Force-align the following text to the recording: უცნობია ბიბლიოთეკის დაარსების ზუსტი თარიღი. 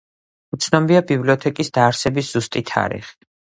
უცნობია 0.57 1.03
ბიბლიოთეკის 1.11 1.71
დაარსების 1.77 2.35
ზუსტი 2.37 2.67
თარიღი. 2.75 3.17